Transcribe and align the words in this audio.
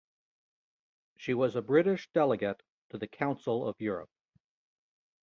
She 1.17 1.35
was 1.35 1.55
a 1.55 1.61
British 1.61 2.09
delegate 2.11 2.63
to 2.89 2.97
the 2.97 3.05
Council 3.07 3.67
of 3.69 3.79
Europe. 3.79 4.09